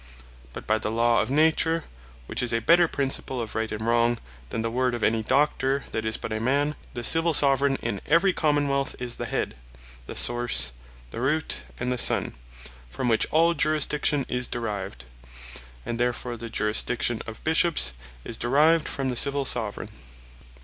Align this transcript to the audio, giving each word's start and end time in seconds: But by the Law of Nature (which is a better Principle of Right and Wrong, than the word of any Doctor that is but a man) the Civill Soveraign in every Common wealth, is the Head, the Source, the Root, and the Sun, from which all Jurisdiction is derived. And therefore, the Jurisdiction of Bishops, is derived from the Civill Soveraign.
But 0.53 0.65
by 0.65 0.79
the 0.79 0.89
Law 0.89 1.19
of 1.21 1.29
Nature 1.29 1.83
(which 2.25 2.41
is 2.41 2.51
a 2.51 2.57
better 2.59 2.87
Principle 2.87 3.39
of 3.39 3.53
Right 3.53 3.71
and 3.71 3.85
Wrong, 3.85 4.17
than 4.49 4.63
the 4.63 4.71
word 4.71 4.95
of 4.95 5.03
any 5.03 5.21
Doctor 5.21 5.83
that 5.91 6.05
is 6.05 6.17
but 6.17 6.33
a 6.33 6.39
man) 6.39 6.73
the 6.95 7.03
Civill 7.03 7.35
Soveraign 7.35 7.75
in 7.83 8.01
every 8.07 8.33
Common 8.33 8.67
wealth, 8.67 8.95
is 8.99 9.17
the 9.17 9.27
Head, 9.27 9.55
the 10.07 10.15
Source, 10.15 10.73
the 11.11 11.21
Root, 11.21 11.65
and 11.79 11.91
the 11.91 11.99
Sun, 11.99 12.33
from 12.89 13.09
which 13.09 13.27
all 13.29 13.53
Jurisdiction 13.53 14.25
is 14.27 14.47
derived. 14.47 15.05
And 15.85 15.99
therefore, 15.99 16.35
the 16.35 16.49
Jurisdiction 16.49 17.21
of 17.27 17.43
Bishops, 17.43 17.93
is 18.25 18.37
derived 18.37 18.87
from 18.87 19.09
the 19.09 19.15
Civill 19.15 19.45
Soveraign. 19.45 19.89